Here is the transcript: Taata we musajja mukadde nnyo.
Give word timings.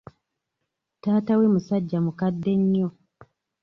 Taata 1.01 1.33
we 1.39 1.45
musajja 1.53 1.97
mukadde 2.05 2.51
nnyo. 2.61 2.87